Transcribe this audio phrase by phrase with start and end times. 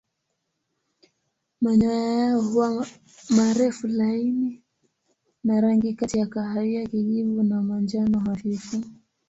[1.61, 2.87] Manyoya yao huwa
[3.29, 4.63] marefu laini
[5.43, 8.83] na rangi kati ya kahawia kijivu na manjano hafifu.